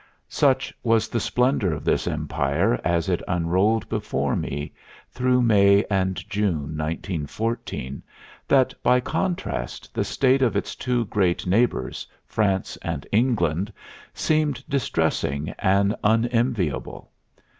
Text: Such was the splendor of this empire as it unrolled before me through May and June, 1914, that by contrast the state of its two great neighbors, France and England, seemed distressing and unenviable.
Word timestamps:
Such 0.29 0.73
was 0.81 1.07
the 1.07 1.19
splendor 1.19 1.71
of 1.71 1.85
this 1.85 2.07
empire 2.07 2.81
as 2.83 3.07
it 3.07 3.21
unrolled 3.27 3.87
before 3.87 4.35
me 4.35 4.73
through 5.11 5.43
May 5.43 5.85
and 5.91 6.15
June, 6.27 6.75
1914, 6.75 8.01
that 8.47 8.73
by 8.81 8.99
contrast 8.99 9.93
the 9.93 10.03
state 10.03 10.41
of 10.41 10.55
its 10.55 10.73
two 10.75 11.05
great 11.05 11.45
neighbors, 11.45 12.07
France 12.25 12.79
and 12.81 13.05
England, 13.11 13.71
seemed 14.11 14.67
distressing 14.67 15.53
and 15.59 15.95
unenviable. 16.03 17.11